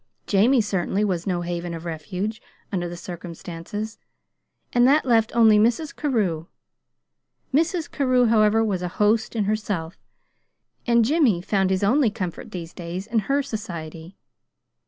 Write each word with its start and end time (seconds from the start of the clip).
Jamie, 0.25 0.61
certainly, 0.61 1.05
was 1.05 1.27
no 1.27 1.41
haven 1.41 1.75
of 1.75 1.85
refuge, 1.85 2.41
under 2.71 2.89
the 2.89 2.97
circumstances; 2.97 3.99
and 4.73 4.87
that 4.87 5.05
left 5.05 5.31
only 5.35 5.59
Mrs. 5.59 5.95
Carew. 5.95 6.47
Mrs. 7.53 7.91
Carew, 7.91 8.25
however, 8.25 8.63
was 8.65 8.81
a 8.81 8.87
host 8.97 9.35
in 9.35 9.43
herself, 9.43 9.99
and 10.87 11.05
Jimmy 11.05 11.39
found 11.39 11.69
his 11.69 11.83
only 11.83 12.09
comfort 12.09 12.49
these 12.49 12.73
days 12.73 13.05
in 13.05 13.19
her 13.19 13.43
society. 13.43 14.17